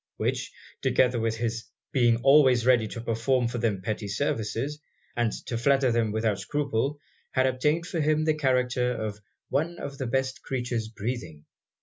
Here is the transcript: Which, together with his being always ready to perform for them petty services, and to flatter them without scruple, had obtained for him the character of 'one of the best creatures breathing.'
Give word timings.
Which, 0.17 0.51
together 0.81 1.19
with 1.19 1.37
his 1.37 1.65
being 1.91 2.21
always 2.23 2.65
ready 2.65 2.87
to 2.87 3.01
perform 3.01 3.47
for 3.47 3.59
them 3.59 3.83
petty 3.83 4.07
services, 4.07 4.79
and 5.15 5.31
to 5.45 5.59
flatter 5.59 5.91
them 5.91 6.11
without 6.11 6.39
scruple, 6.39 6.99
had 7.33 7.45
obtained 7.45 7.85
for 7.85 8.01
him 8.01 8.25
the 8.25 8.33
character 8.33 8.93
of 8.93 9.19
'one 9.49 9.77
of 9.77 9.99
the 9.99 10.07
best 10.07 10.41
creatures 10.41 10.87
breathing.' 10.87 11.45